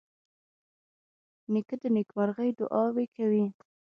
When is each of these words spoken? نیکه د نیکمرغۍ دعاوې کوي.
نیکه 1.51 1.75
د 1.81 1.83
نیکمرغۍ 1.95 2.49
دعاوې 2.59 3.05
کوي. 3.15 3.45